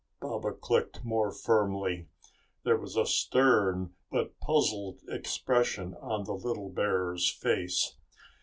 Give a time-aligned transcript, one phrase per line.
[0.19, 2.07] Baba clicked more firmly.
[2.63, 7.97] There was a stern but puzzled expression on the little bear's face.